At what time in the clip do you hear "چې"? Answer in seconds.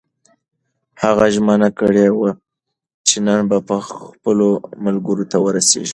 3.07-3.17